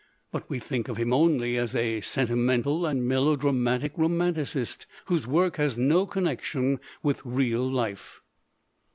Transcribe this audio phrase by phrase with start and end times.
[0.31, 5.77] But we think of him only as a sentimental and melodramatic romanticist whose work has
[5.77, 8.19] no connection with real life.